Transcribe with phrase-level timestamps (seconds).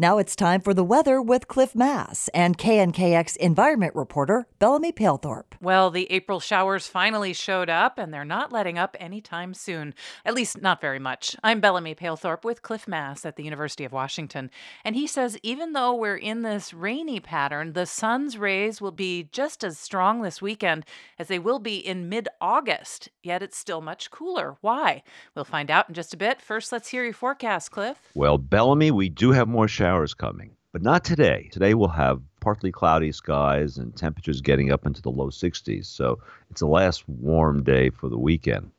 [0.00, 5.52] Now it's time for the weather with Cliff Mass and KNKX environment reporter Bellamy Palethorpe.
[5.60, 9.92] Well, the April showers finally showed up, and they're not letting up anytime soon.
[10.24, 11.36] At least, not very much.
[11.44, 14.50] I'm Bellamy Palethorpe with Cliff Mass at the University of Washington.
[14.86, 19.28] And he says even though we're in this rainy pattern, the sun's rays will be
[19.32, 20.86] just as strong this weekend
[21.18, 23.10] as they will be in mid August.
[23.22, 24.56] Yet it's still much cooler.
[24.62, 25.02] Why?
[25.34, 26.40] We'll find out in just a bit.
[26.40, 27.98] First, let's hear your forecast, Cliff.
[28.14, 31.48] Well, Bellamy, we do have more showers showers coming, but not today.
[31.50, 35.86] Today we'll have partly cloudy skies and temperatures getting up into the low 60s.
[35.86, 38.70] So it's the last warm day for the weekend.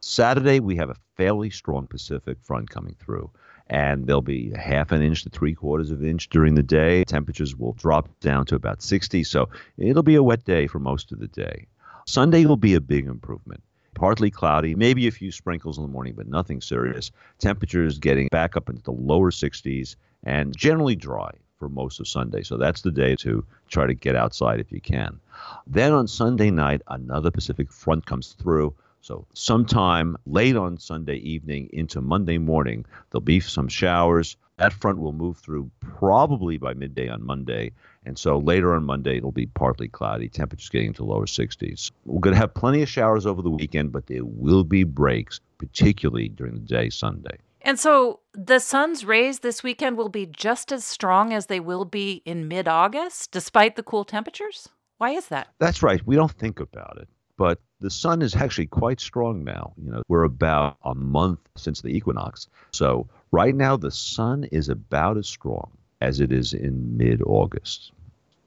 [0.00, 3.30] Saturday, we have a fairly strong Pacific front coming through,
[3.68, 7.04] and there'll be half an inch to three quarters of an inch during the day.
[7.04, 11.12] Temperatures will drop down to about 60, so it'll be a wet day for most
[11.12, 11.68] of the day.
[12.08, 13.62] Sunday will be a big improvement
[13.96, 17.10] partly cloudy, maybe a few sprinkles in the morning, but nothing serious.
[17.38, 22.42] Temperatures getting back up into the lower 60s and generally dry for most of Sunday.
[22.42, 25.18] So that's the day to try to get outside if you can.
[25.66, 28.74] Then on Sunday night, another Pacific front comes through.
[29.00, 34.36] So, sometime late on Sunday evening into Monday morning, there'll be some showers.
[34.58, 37.72] That front will move through probably by midday on Monday.
[38.06, 41.90] And so later on Monday, it'll be partly cloudy, temperatures getting into lower 60s.
[42.06, 45.40] We're going to have plenty of showers over the weekend, but there will be breaks,
[45.58, 47.36] particularly during the day Sunday.
[47.60, 51.84] And so the sun's rays this weekend will be just as strong as they will
[51.84, 54.68] be in mid August, despite the cool temperatures?
[54.98, 55.48] Why is that?
[55.58, 56.00] That's right.
[56.06, 57.08] We don't think about it.
[57.36, 59.72] But the sun is actually quite strong now.
[59.82, 62.48] You know, we're about a month since the equinox.
[62.70, 65.70] So right now the sun is about as strong
[66.00, 67.92] as it is in mid August.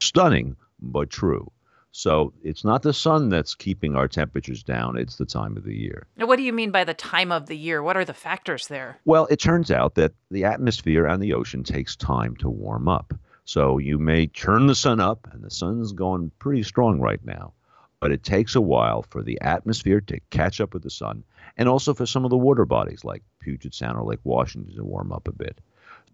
[0.00, 1.50] Stunning, but true.
[1.92, 5.76] So it's not the sun that's keeping our temperatures down, it's the time of the
[5.76, 6.06] year.
[6.16, 7.82] Now, what do you mean by the time of the year?
[7.82, 9.00] What are the factors there?
[9.04, 13.12] Well, it turns out that the atmosphere and the ocean takes time to warm up.
[13.44, 17.52] So you may turn the sun up, and the sun's going pretty strong right now.
[18.00, 21.22] But it takes a while for the atmosphere to catch up with the sun,
[21.56, 24.84] and also for some of the water bodies like Puget Sound or Lake Washington to
[24.84, 25.60] warm up a bit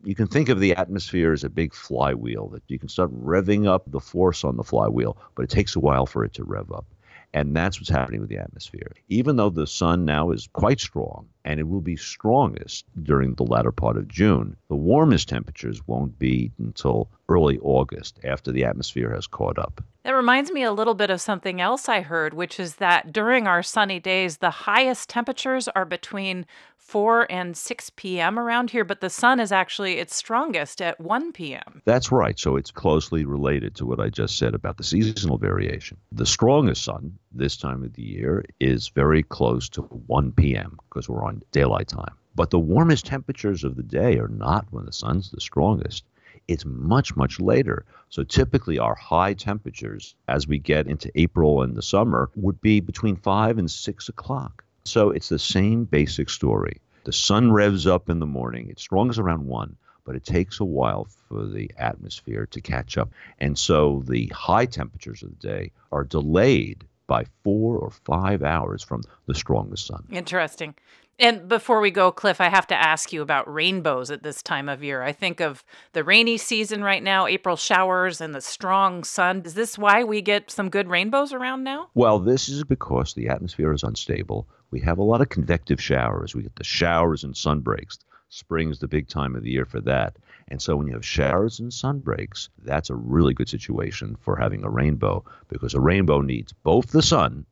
[0.05, 3.67] you can think of the atmosphere as a big flywheel that you can start revving
[3.67, 6.71] up the force on the flywheel, but it takes a while for it to rev
[6.71, 6.87] up.
[7.35, 8.93] And that's what's happening with the atmosphere.
[9.09, 13.45] Even though the sun now is quite strong, and it will be strongest during the
[13.45, 19.15] latter part of June, the warmest temperatures won't be until early August after the atmosphere
[19.15, 19.83] has caught up.
[20.03, 23.47] That reminds me a little bit of something else I heard, which is that during
[23.47, 26.47] our sunny days, the highest temperatures are between
[26.87, 28.39] 4 and 6 p.m.
[28.39, 31.83] around here, but the sun is actually its strongest at 1 p.m.
[31.85, 32.39] That's right.
[32.39, 35.97] So it's closely related to what I just said about the seasonal variation.
[36.13, 40.79] The strongest sun this time of the year is very close to 1 p.m.
[40.89, 42.15] because we're on daylight time.
[42.35, 46.05] But the warmest temperatures of the day are not when the sun's the strongest
[46.49, 47.85] it's much, much later.
[48.09, 52.81] So typically, our high temperatures as we get into April and the summer would be
[52.81, 54.65] between 5 and 6 o'clock.
[54.85, 56.81] So it's the same basic story.
[57.05, 60.65] The sun revs up in the morning, it's strongest around 1, but it takes a
[60.65, 63.11] while for the atmosphere to catch up.
[63.39, 68.83] And so the high temperatures of the day are delayed by four or five hours
[68.83, 70.07] from the strongest sun.
[70.11, 70.75] Interesting.
[71.19, 74.69] And before we go, Cliff, I have to ask you about rainbows at this time
[74.69, 75.03] of year.
[75.03, 79.41] I think of the rainy season right now, April showers, and the strong sun.
[79.47, 81.89] Is this why we get some good rainbows around now?
[81.95, 84.47] Well, this is because the atmosphere is unstable.
[84.71, 86.35] We have a lot of convective showers.
[86.35, 87.99] We get the showers and sun breaks.
[88.29, 90.17] Spring's the big time of the year for that.
[90.49, 94.37] And so when you have showers and sun breaks, that's a really good situation for
[94.37, 97.47] having a rainbow because a rainbow needs both the sun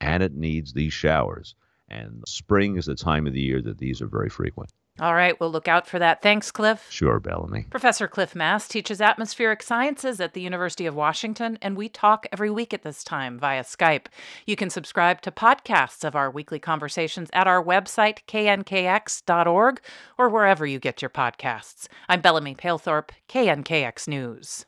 [0.00, 1.54] and it needs these showers.
[1.88, 4.70] And spring is the time of the year that these are very frequent.
[5.00, 6.20] All right, we'll look out for that.
[6.20, 6.86] Thanks, Cliff.
[6.90, 7.66] Sure, Bellamy.
[7.70, 12.50] Professor Cliff Mass teaches atmospheric sciences at the University of Washington, and we talk every
[12.50, 14.06] week at this time via Skype.
[14.44, 19.80] You can subscribe to podcasts of our weekly conversations at our website, knkx.org,
[20.18, 21.88] or wherever you get your podcasts.
[22.06, 24.66] I'm Bellamy Palethorpe, KNKX News.